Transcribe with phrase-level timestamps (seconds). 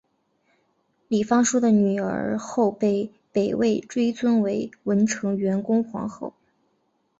[1.09, 6.33] 李方叔的女儿后被北魏追尊为文成元恭皇后。